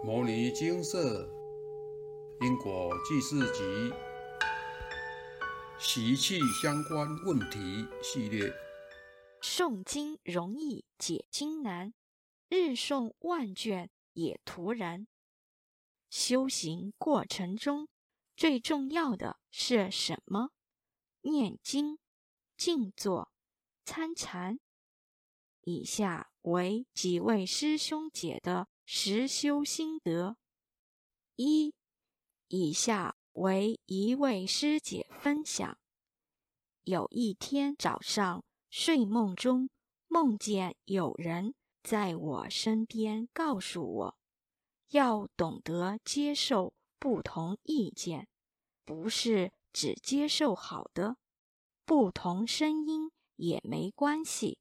[0.02, 1.28] 《摩尼金色
[2.40, 3.62] 因果记事集》
[5.78, 8.50] 习气相关问题系列，
[9.42, 11.92] 诵经容易解经难，
[12.48, 15.06] 日诵万卷也徒然。
[16.08, 17.86] 修行过程中
[18.34, 20.52] 最重要的是什么？
[21.20, 21.98] 念经、
[22.56, 23.30] 静坐、
[23.84, 24.58] 参禅。
[25.60, 30.36] 以下为几位师兄姐的实修心得。
[31.36, 31.72] 一，
[32.48, 35.78] 以下为一位师姐分享：
[36.82, 39.70] 有一天早上睡梦中，
[40.08, 44.18] 梦见有人在我身边告诉我，
[44.88, 48.26] 要懂得接受不同意见，
[48.84, 51.16] 不是只接受好的，
[51.84, 54.58] 不同声音也没关系。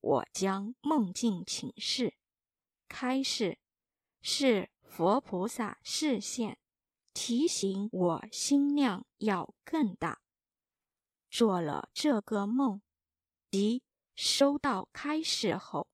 [0.00, 2.14] 我将梦境请示，
[2.88, 3.58] 开示
[4.28, 6.58] 是佛菩萨示现，
[7.14, 10.20] 提醒我心量要更大。
[11.30, 12.82] 做了这个梦，
[13.52, 13.84] 即
[14.16, 15.86] 收到开示后，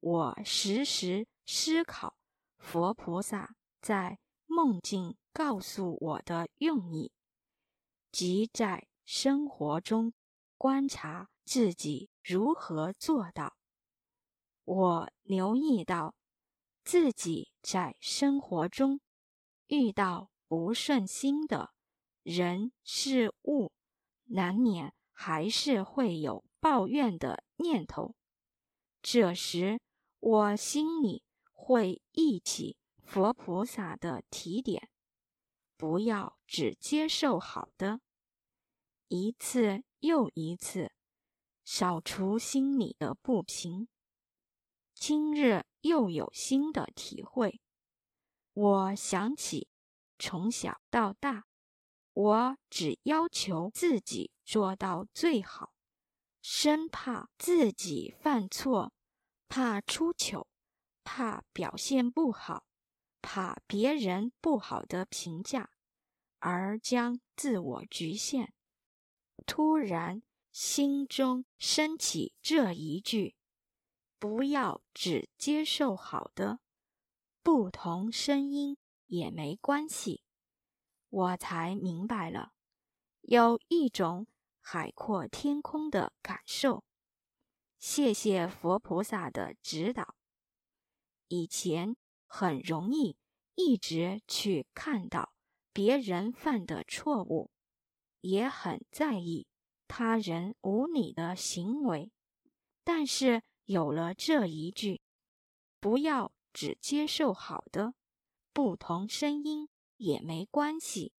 [0.00, 2.18] 我时时思考
[2.58, 7.12] 佛菩萨在梦境告诉我的用意，
[8.10, 10.12] 即在生活中
[10.58, 12.10] 观察自己。
[12.24, 13.56] 如何做到？
[14.64, 16.16] 我留意到
[16.86, 19.00] 自己在生活中
[19.66, 21.72] 遇到不顺心的
[22.22, 23.72] 人事物，
[24.26, 28.14] 难免还是会有抱怨的念头。
[29.02, 29.80] 这时，
[30.20, 34.88] 我心里会忆起佛菩萨的提点：
[35.76, 38.00] 不要只接受好的，
[39.08, 40.92] 一次又一次。
[41.64, 43.88] 扫除心里的不平。
[45.08, 47.60] 今日又有新的体会。
[48.54, 49.68] 我想起
[50.18, 51.44] 从小到大，
[52.12, 55.72] 我只要求自己做到最好，
[56.42, 58.92] 生怕自己犯错，
[59.46, 60.48] 怕出糗，
[61.04, 62.64] 怕表现不好，
[63.22, 65.70] 怕别人不好的评价，
[66.40, 68.52] 而将自我局限。
[69.46, 70.20] 突然。
[70.52, 73.35] 心中升起这一句
[74.18, 76.60] ：“不要只接受好的，
[77.42, 80.22] 不同声音也没关系。”
[81.08, 82.52] 我才明白了，
[83.22, 84.26] 有一种
[84.60, 86.84] 海阔天空的感受。
[87.78, 90.16] 谢谢佛菩萨的指导。
[91.28, 93.16] 以前很容易
[93.54, 95.32] 一直去看到
[95.72, 97.50] 别人犯的错误，
[98.20, 99.46] 也很在意。
[99.88, 102.10] 他人无理的行为，
[102.82, 105.00] 但是有了这一句，
[105.78, 107.94] 不要只接受好的，
[108.52, 109.68] 不同声音
[109.98, 111.12] 也没关系。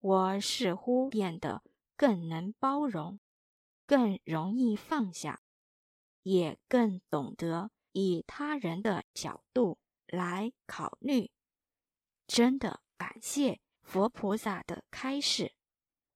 [0.00, 1.62] 我似乎变得
[1.96, 3.18] 更能包容，
[3.86, 5.40] 更容易放下，
[6.22, 11.30] 也更懂得以他人的角度来考虑。
[12.26, 15.54] 真的感谢佛菩萨的开示，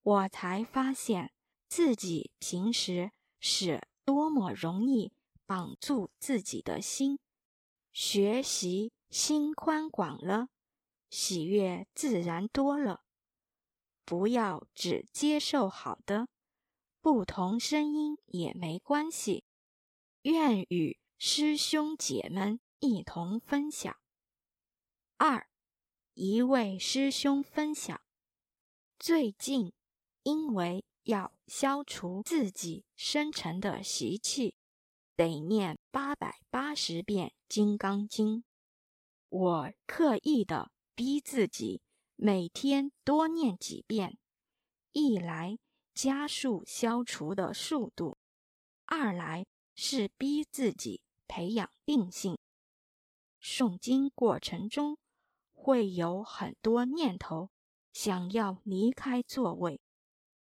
[0.02, 1.32] 我才发现。
[1.68, 5.12] 自己平时是多么容易
[5.46, 7.18] 绑住自己的心，
[7.92, 10.48] 学习心宽广了，
[11.08, 13.04] 喜悦自然多了。
[14.04, 16.28] 不要只接受好的，
[17.00, 19.44] 不同声音也没关系。
[20.22, 23.96] 愿与师兄姐们一同分享。
[25.16, 25.48] 二，
[26.14, 28.00] 一位师兄分享，
[28.98, 29.72] 最近
[30.24, 30.84] 因为。
[31.06, 34.56] 要消除自己生成的习气，
[35.16, 38.38] 得念八百八十遍《金刚经》。
[39.30, 41.80] 我刻意的逼自己
[42.16, 44.18] 每天多念几遍，
[44.92, 45.58] 一来
[45.94, 48.18] 加速消除的速度，
[48.84, 52.38] 二来是逼自己培养定性。
[53.42, 54.98] 诵经过程中
[55.54, 57.50] 会有很多念头，
[57.92, 59.80] 想要离开座位。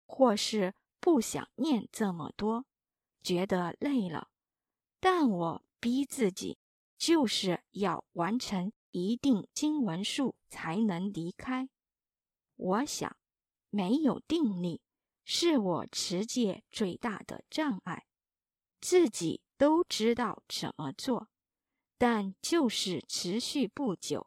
[0.06, 2.66] 或是不想念这么多，
[3.22, 4.28] 觉得累了，
[5.04, 6.56] 但我逼自己，
[6.96, 11.68] 就是要完成一定经文数才能离开。
[12.56, 13.14] 我想，
[13.68, 14.80] 没有定力
[15.22, 18.06] 是我持戒最大的障碍，
[18.80, 21.28] 自己都知道怎么做，
[21.98, 24.26] 但就是持续不久。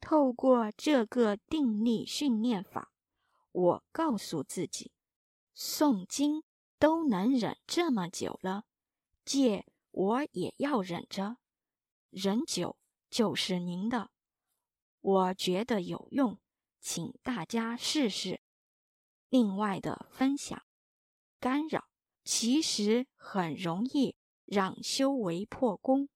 [0.00, 2.92] 透过这个定力训练法。
[3.50, 4.92] 我告诉自己，
[5.56, 6.44] 诵经
[6.78, 8.64] 都能忍这么久了，
[9.24, 11.36] 戒我也要忍着，
[12.10, 12.76] 忍久
[13.08, 14.10] 就是您的，
[15.00, 16.40] 我觉得有用，
[16.80, 18.40] 请大家试试。
[19.28, 20.62] 另外的分享，
[21.38, 21.88] 干扰
[22.24, 26.08] 其实很容易让修为破功，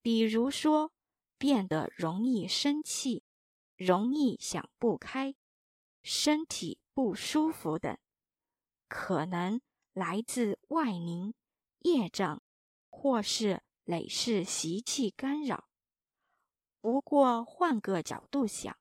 [0.00, 0.92] 比如说
[1.36, 3.22] 变得容易生气，
[3.76, 5.34] 容易想不开，
[6.02, 7.96] 身体不舒服等，
[8.88, 9.60] 可能
[9.92, 11.34] 来自外灵、
[11.80, 12.42] 业障，
[13.00, 15.68] 或是累世习气干扰。
[16.80, 18.76] 不过换个角度想，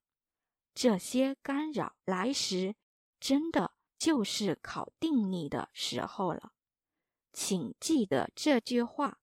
[0.74, 2.76] 这些干扰来时，
[3.20, 6.54] 真的就是考定力的时候了。
[7.32, 9.20] 请记得这句话：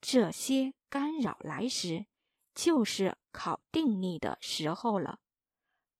[0.00, 2.06] 这些干扰来时，
[2.54, 5.20] 就是考定力的时候了。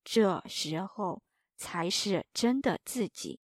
[0.03, 1.23] 这时候
[1.59, 3.41] 才是真的自己。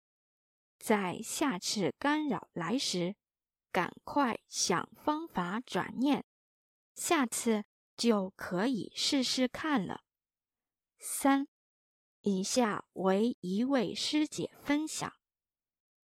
[0.78, 3.16] 在下次干扰来时，
[3.72, 6.26] 赶快想方法转念，
[6.96, 7.66] 下次。
[8.00, 10.06] 就可以试试看了。
[11.00, 11.50] 三，
[12.22, 15.12] 以下为一位师姐分享：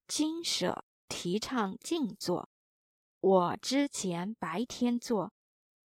[0.07, 2.51] 金舍提倡静坐，
[3.21, 5.33] 我之前白天做，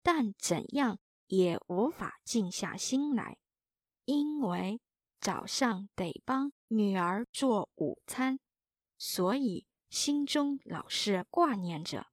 [0.01, 3.38] 但怎样也无法静下心来，
[4.06, 4.80] 因为
[5.19, 8.39] 早上得帮女儿做午餐，
[8.98, 12.07] 所以心中老是挂念着。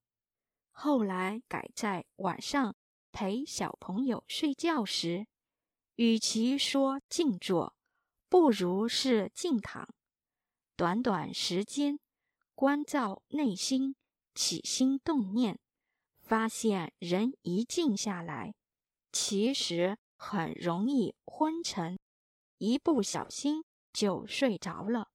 [0.71, 2.75] 后来改在晚上。
[3.13, 5.27] 陪小朋友睡觉时，
[5.95, 7.75] 与其说静坐，
[8.29, 9.89] 不如是静躺。
[10.77, 11.99] 短短时间，
[12.55, 13.97] 关照内心，
[14.35, 15.59] 起心动念，
[16.21, 18.55] 发现人一静下来，
[19.11, 21.99] 其实很容易昏沉，
[22.59, 23.65] 一不小心
[23.95, 25.09] 就睡着了。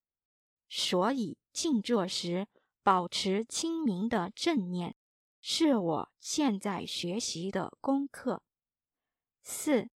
[0.67, 2.47] 所以静坐时，
[2.83, 4.95] 保持清明的正念。
[5.43, 8.43] 是我现在学习的功课。
[9.41, 9.89] 四，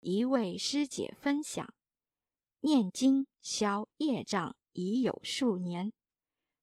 [0.00, 1.74] 一位师姐分享：
[2.60, 5.92] 念经消业障已有数年，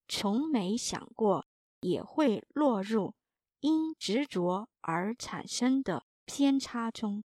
[0.08, 1.46] 从没想过
[1.82, 3.14] 也会落入
[3.60, 7.24] 因执着而产生的偏差中。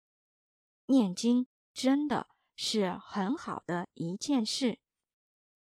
[0.85, 4.77] 念经真的是很好的一件事，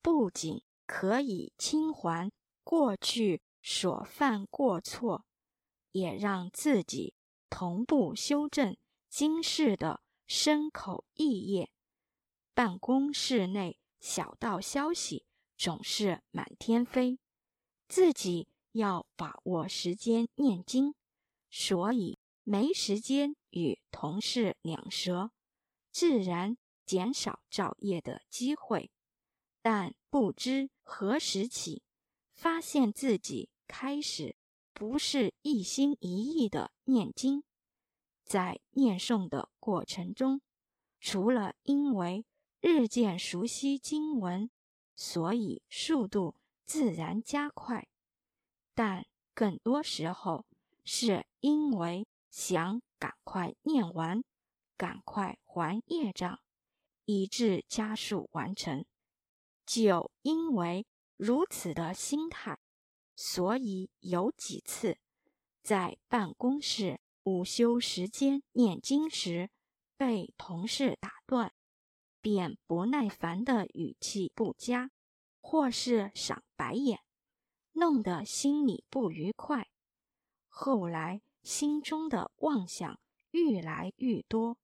[0.02, 2.30] 不仅可以清还
[2.64, 3.42] 过去。
[3.68, 5.26] 所犯过错，
[5.90, 7.14] 也让自己
[7.50, 8.76] 同步修正
[9.08, 11.72] 今世的身口意业。
[12.54, 15.26] 办公室内小道消息
[15.58, 17.18] 总是满天飞，
[17.88, 20.94] 自己要把握时间念经，
[21.50, 25.32] 所以没时间与同事两舌，
[25.90, 28.92] 自然减少造业的机会。
[29.60, 31.82] 但不知何时起，
[32.32, 33.50] 发现自己。
[33.68, 34.34] 开始
[34.72, 37.44] 不是一心一意的念经，
[38.24, 40.40] 在念诵的过程中，
[41.00, 42.24] 除了因为
[42.62, 44.48] 日渐熟悉经文，
[44.94, 47.86] 所以速度自然加快，
[48.72, 49.04] 但
[49.34, 50.46] 更多时候
[50.82, 54.24] 是因为想赶快念完，
[54.78, 56.40] 赶快还业障，
[57.04, 58.86] 以致加速完成。
[59.66, 60.86] 就因为
[61.16, 62.58] 如此的心态。
[63.18, 64.98] 所以有几次
[65.62, 69.50] 在办公室午休时间念经时，
[69.96, 71.52] 被同事打断，
[72.20, 74.90] 便不耐烦的语气不佳，
[75.40, 77.00] 或是赏白眼，
[77.72, 79.70] 弄得心里不愉快。
[80.48, 84.58] 后来心中的妄想愈来愈多，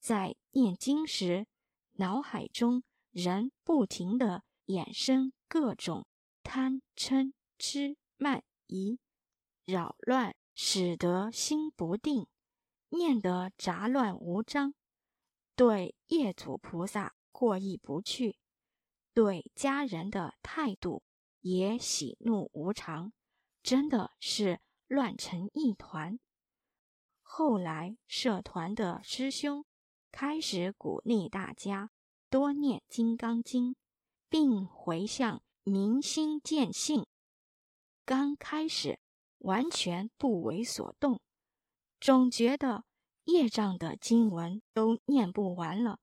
[0.00, 1.46] 在念经时，
[1.92, 2.82] 脑海中
[3.16, 6.06] 人不停的衍生各种
[6.42, 7.32] 贪嗔。
[7.58, 8.98] 痴慢疑
[9.64, 12.26] 扰乱，使得心不定，
[12.90, 14.74] 念得杂乱无章，
[15.54, 18.36] 对业主菩萨过意不去，
[19.14, 21.02] 对家人的态度
[21.40, 23.14] 也喜怒无常，
[23.62, 26.20] 真的是乱成一团。
[27.22, 29.64] 后来社团的师兄
[30.12, 31.90] 开始鼓励大家
[32.28, 33.72] 多念《金刚经》，
[34.28, 37.06] 并回向明心见性。
[38.04, 38.98] 刚开始
[39.38, 41.20] 完全不为所动，
[42.00, 42.84] 总觉得
[43.24, 45.98] 业障的经文都念不完了，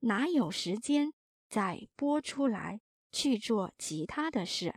[0.00, 1.12] 哪有时间
[1.48, 2.80] 再播出来
[3.12, 4.74] 去做其他的事？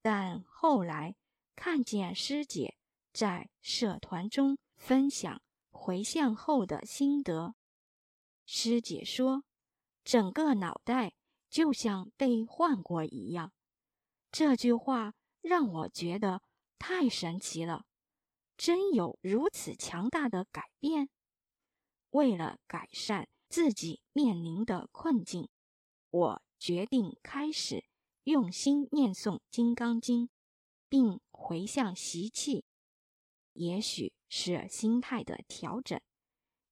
[0.00, 1.16] 但后来
[1.56, 2.76] 看见师姐
[3.12, 7.54] 在社团中分享回向后的心得，
[8.44, 9.44] 师姐说，
[10.04, 11.14] 整个脑袋
[11.50, 13.52] 就像被换过一样。
[14.30, 15.14] 这句话。
[15.44, 16.40] 让我觉得
[16.78, 17.84] 太神奇了，
[18.56, 21.10] 真有如此强大的改变？
[22.12, 25.50] 为了改善自己面临的困境，
[26.08, 27.84] 我决定开始
[28.22, 30.28] 用心念诵《金刚经》，
[30.88, 32.64] 并回向习气。
[33.52, 36.00] 也许是心态的调整，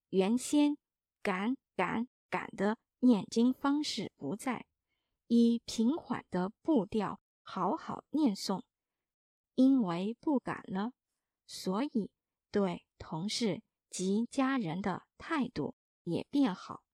[0.08, 0.78] 原先
[1.22, 4.64] 赶赶赶的念经方式不在，
[5.26, 8.62] 以平缓的步调好好念诵。
[9.56, 10.92] 因为不敢了，
[11.46, 12.10] 所以
[12.52, 16.84] 对同事及家人的态度也变好。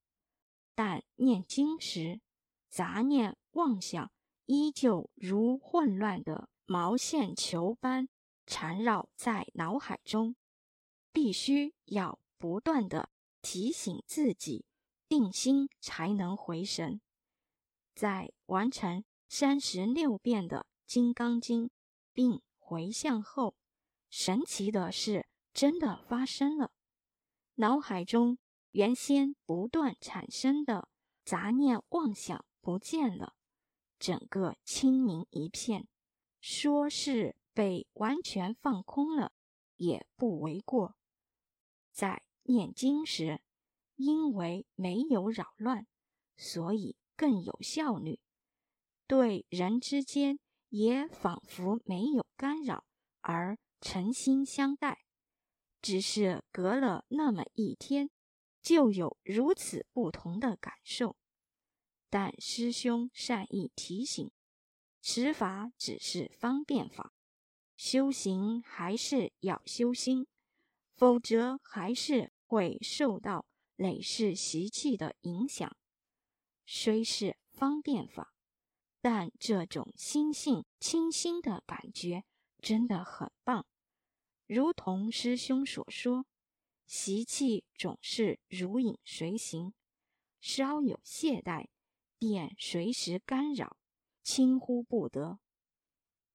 [0.74, 2.22] 但念经时，
[2.70, 4.10] 杂念妄想
[4.46, 8.08] 依旧如混乱的毛线球般
[8.46, 10.34] 缠绕在脑海中，
[11.12, 13.10] 必须要不断的
[13.42, 14.64] 提醒自己
[15.08, 17.00] 定心，才能回神。
[17.94, 21.66] 在完成三十六遍的《金刚经》，
[22.12, 23.56] 并回向后，
[24.10, 26.72] 神奇的事真的发生了。
[27.54, 28.38] 脑海中
[28.72, 30.88] 原先不断产生的
[31.24, 33.34] 杂念妄想不见了，
[33.98, 35.88] 整个清明一片，
[36.40, 39.32] 说是被完全放空了，
[39.76, 40.96] 也不为过。
[41.90, 43.40] 在念经时，
[43.98, 45.86] 因为没有扰乱，
[46.34, 48.18] 所以更有效率。
[49.06, 50.40] 对人之间。
[50.70, 52.84] 也仿佛没有干扰，
[53.22, 55.06] 而诚心相待。
[55.80, 58.10] 只是隔了那么一天，
[58.60, 61.16] 就有如此不同的感受。
[62.10, 64.30] 但师兄善意提醒，
[65.00, 67.14] 此法只是方便法，
[67.74, 70.26] 修行还是要修心，
[70.94, 73.46] 否则还是会受到
[73.78, 75.74] 累世习气的影响。
[76.66, 78.34] 虽是方便法。
[79.00, 82.24] 但这种心性清新的感觉
[82.60, 83.64] 真的很棒，
[84.46, 86.26] 如同师兄所说，
[86.84, 89.72] 习气总是如影随形，
[90.40, 91.68] 稍有懈怠，
[92.18, 93.76] 便随时干扰，
[94.24, 95.38] 轻忽不得。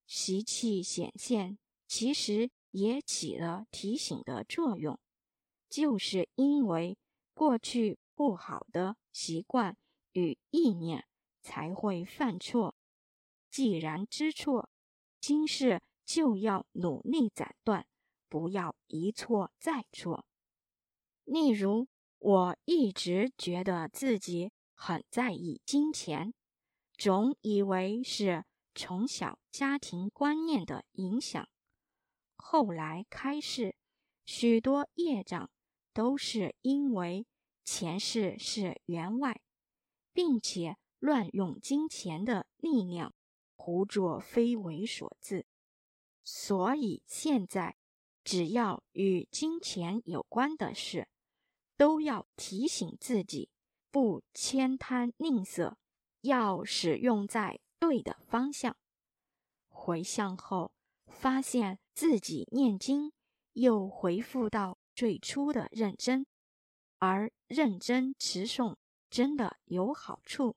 [0.07, 4.97] 习气显现，其实也起了提醒的作用，
[5.69, 6.97] 就是因为
[7.33, 9.77] 过去不好的习惯
[10.13, 11.05] 与意念。
[11.43, 12.73] 才会犯错。
[13.51, 14.69] 既然知错，
[15.19, 17.85] 今世就要努力斩断，
[18.29, 20.25] 不要一错再错。
[21.25, 21.87] 例如，
[22.17, 26.33] 我一直觉得自己很在意金钱，
[26.97, 31.47] 总以为是从小家庭观念的影响。
[32.37, 33.75] 后来开始，
[34.25, 35.51] 许多业障
[35.93, 37.25] 都是因为
[37.63, 39.41] 前世是员外，
[40.13, 40.77] 并且。
[40.99, 43.13] 乱用金钱的力量，
[43.57, 45.45] 胡作非为所致。
[46.23, 47.75] 所以现在，
[48.23, 51.09] 只要与金钱有关的事，
[51.75, 53.49] 都要提醒自己，
[53.91, 55.75] 不悭贪吝啬，
[56.21, 58.77] 要使用在对的方向。
[59.67, 60.71] 回向后，
[61.07, 63.11] 发现自己念经
[63.51, 66.25] 又回复到最初的认真，
[66.99, 68.75] 而认真持诵
[69.09, 70.55] 真的有好处。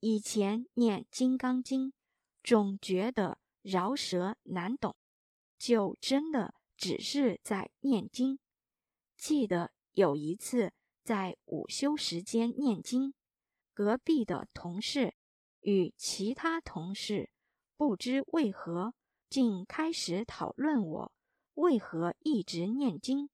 [0.00, 1.88] 以前念《金刚经》，
[2.42, 4.94] 总觉得饶舌难懂，
[5.58, 8.38] 就真的只是在念经。
[9.16, 10.72] 记得有一次
[11.02, 13.12] 在午休时间念经，
[13.74, 15.14] 隔壁的同事
[15.60, 17.30] 与其他同事
[17.76, 18.94] 不知为何
[19.28, 21.12] 竟开始讨论我
[21.54, 23.28] 为何一直念经，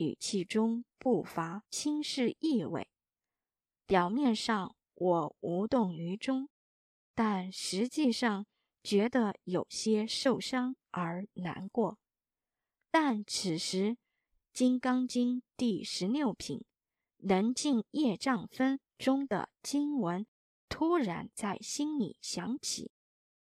[0.00, 2.88] 语气中不乏轻视意味，
[3.86, 4.74] 表面上。
[4.94, 6.50] 我无动于衷，
[7.14, 8.46] 但实际上
[8.82, 11.98] 觉得有些受伤而难过。
[12.90, 13.92] 但此时，
[14.52, 16.62] 《金刚经》第十六品
[17.24, 20.26] “能尽业障分”中的经文
[20.68, 22.90] 突然在心里响起：“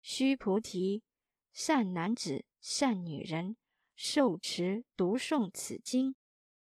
[0.01, 1.03] 须菩提，
[1.51, 3.57] 善男子、善女人，
[3.97, 6.15] 受持读诵此经，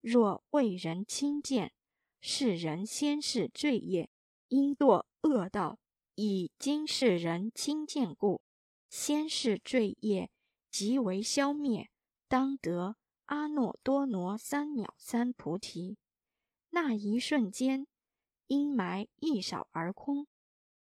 [0.07, 1.73] 若为人轻贱，
[2.21, 4.09] 是人先是罪业。”
[4.49, 5.77] 因堕恶道，
[6.15, 8.41] 以今世人轻贱故，
[8.89, 10.31] 先是罪业
[10.71, 11.89] 即为消灭，
[12.29, 12.95] 当得
[13.25, 15.97] 阿耨多罗三藐三菩提。
[16.69, 17.85] 那一瞬间，
[18.47, 20.25] 阴霾一扫而空。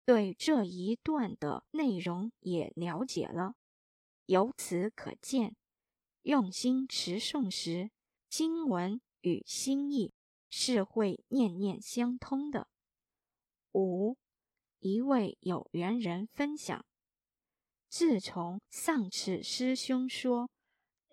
[0.04, 3.56] 对这一段的内容也了解了，
[4.26, 5.56] 由此可见，
[6.24, 7.90] 用心持诵时，
[8.38, 10.12] 经文与心意
[10.50, 12.68] 是会念念相通的。
[13.72, 14.18] 五，
[14.80, 16.86] 一位有缘人分享：
[17.88, 20.50] 自从上次师兄说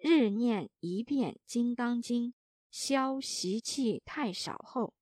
[0.01, 2.31] 日念一遍《金刚经》，
[2.73, 4.93] 消习气太少后，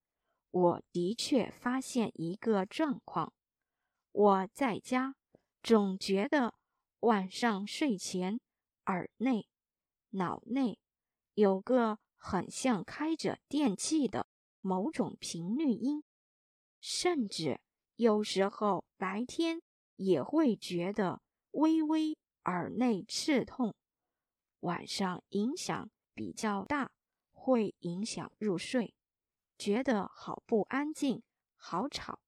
[0.50, 3.32] 我的确发现一个状况：
[4.12, 5.14] 我在家
[5.62, 6.52] 总觉得
[6.98, 8.38] 晚上睡前
[8.84, 9.48] 耳内、
[10.10, 10.78] 脑内
[11.32, 14.26] 有个很像开着电器的
[14.60, 16.04] 某种频率音，
[16.78, 17.62] 甚至
[17.96, 19.62] 有时候白天
[19.96, 21.22] 也会觉得
[21.52, 23.74] 微微耳内刺痛。
[24.60, 26.92] 晚上影响比较大，
[27.32, 28.94] 会影响入睡，
[29.56, 31.22] 觉得好不安静，
[31.56, 32.20] 好吵。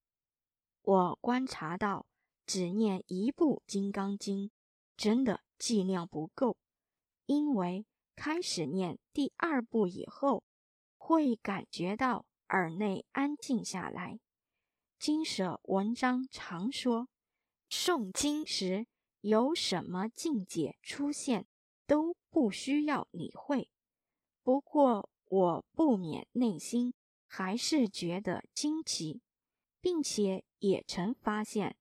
[0.80, 2.06] 我观察到，
[2.46, 4.48] 只念一部《金刚经》，
[4.96, 6.56] 真的剂量不够，
[7.26, 10.44] 因为开始念第二部以后，
[10.96, 14.20] 会感觉到耳内安静下来。
[14.98, 17.08] 经舍文章常说，
[17.68, 18.86] 诵经时
[19.20, 21.46] 有什么境界出现？
[21.86, 23.68] 都不需要理会。
[24.42, 26.94] 不过，我不免内心
[27.26, 29.20] 还是觉得惊奇，
[29.80, 31.76] 并且也曾发现，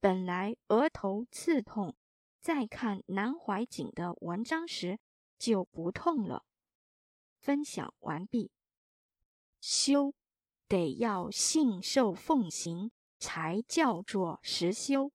[0.00, 1.94] 本来额头刺痛，
[2.40, 4.98] 在看南怀瑾的文章时
[5.38, 6.44] 就不痛了。
[7.38, 8.50] 分享完毕。
[9.60, 10.14] 修
[10.68, 15.12] 得要信受奉行，才叫做实修。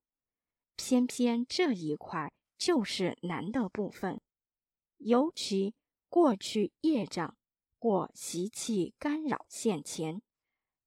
[0.76, 2.34] 偏偏这一块。
[2.60, 4.20] 就是难的部分，
[4.98, 5.74] 尤其
[6.10, 7.38] 过去业障
[7.80, 10.22] 或习气干扰现前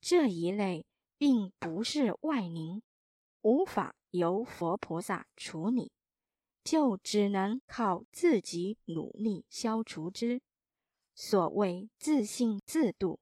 [0.02, 0.84] 这一类，
[1.16, 2.82] 并不是外灵，
[3.40, 5.90] 无法由佛菩萨处理，
[6.64, 10.40] 就只能靠自己努力消除之。
[11.14, 13.20] 所谓自信自度，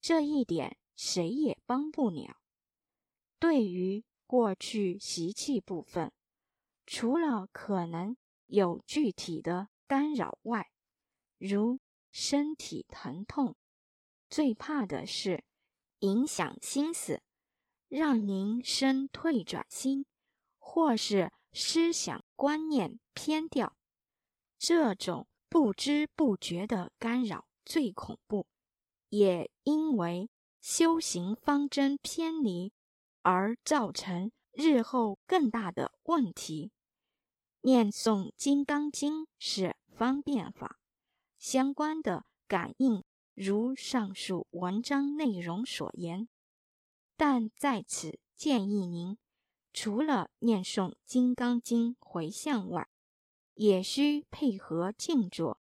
[0.00, 2.36] 这一点谁也帮不了。
[3.38, 6.12] 对于过去习气部分。
[6.92, 10.72] 除了可能有具体的干扰外，
[11.38, 11.78] 如
[12.10, 13.54] 身体疼痛，
[14.28, 15.44] 最怕的是
[16.00, 17.22] 影响心思，
[17.86, 20.04] 让您生退转心，
[20.58, 23.76] 或是思想观念偏掉。
[24.58, 28.46] 这种不知不觉的干扰最恐怖，
[29.08, 32.72] 也因为修行方针偏离
[33.22, 36.70] 而造成日后更大的问题。
[37.62, 40.78] 念诵《金刚经》是方便法，
[41.38, 46.28] 相关的感应如上述文章内容所言。
[47.16, 49.18] 但在此建议您，
[49.72, 52.88] 除了念诵《金刚经》回向外，
[53.54, 55.60] 也需配合静坐，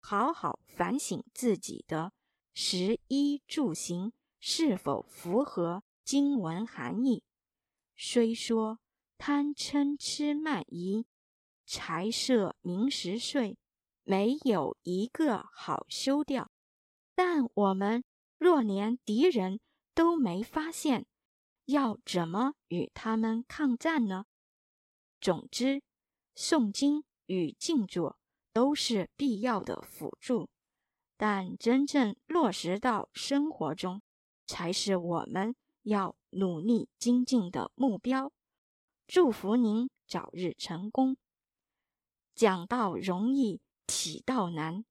[0.00, 2.12] 好好反省自己的
[2.54, 7.22] 食衣住行是否符合经文含义。
[7.96, 8.78] 虽说
[9.16, 11.06] 贪嗔痴慢疑。
[11.70, 13.58] 财色名食睡，
[14.02, 16.50] 没有一个好修掉。
[17.14, 18.04] 但我们
[18.38, 19.60] 若连敌人
[19.94, 21.04] 都没发现，
[21.68, 24.24] 要怎么与他们抗战呢？
[25.20, 25.82] 总之，
[26.34, 28.18] 诵经与静坐
[28.54, 30.48] 都是必要的辅助，
[31.18, 34.00] 但真正落实到生活中，
[34.46, 38.32] 才是我们要努力精进的目标。
[39.06, 41.18] 祝福您早日成功。
[42.34, 44.84] 讲道容易，体道难；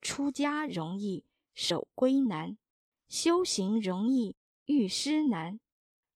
[0.00, 2.56] 出家容易，守规难；
[3.08, 5.58] 修行容易，遇师难；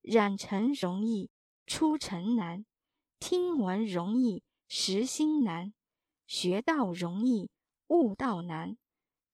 [0.04, 1.30] 染尘容易，
[1.66, 2.64] 出尘难；
[3.18, 5.72] 听闻容易，实心难；
[6.26, 7.48] 学道容易，
[7.88, 8.76] 悟道难；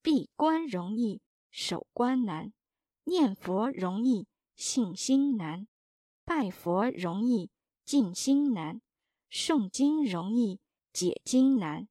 [0.00, 2.52] 闭关容易，守关难；
[3.04, 5.66] 念佛容易，信心难；
[6.24, 7.50] 拜佛容易，
[7.85, 8.80] 静心难；
[9.30, 10.61] 诵经容易。
[10.92, 11.87] 解经难，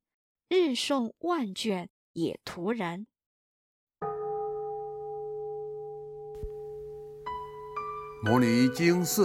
[0.49, 3.07] 日诵万卷也徒然。
[8.21, 9.23] 摩尼经释，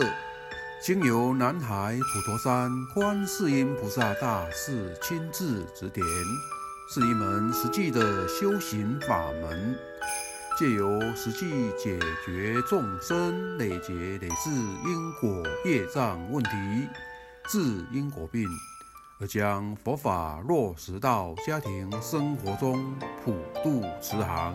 [0.80, 6.06] 经由南海普陀山观世音菩萨大士亲自指点，
[6.88, 9.76] 是一门实际的修行法门，
[10.56, 14.50] 借由实际解决众生累劫累世
[14.86, 16.50] 因果业障问题，
[17.48, 18.48] 治因果病。
[19.20, 24.54] 而将佛法落实到家庭生活中，普度慈航。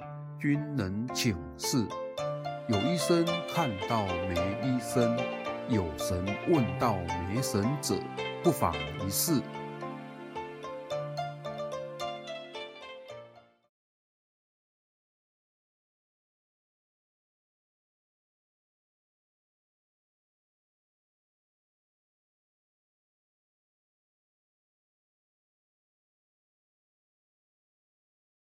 [0.41, 1.85] 君能请示。
[2.67, 3.23] 有医生
[3.53, 5.15] 看到没医生，
[5.69, 6.97] 有神问到
[7.29, 7.95] 没神者，
[8.43, 8.73] 不妨
[9.05, 9.39] 一试。